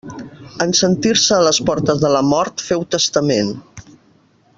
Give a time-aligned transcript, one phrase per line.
[0.63, 3.53] En sentir-se a les portes de la mort féu testament.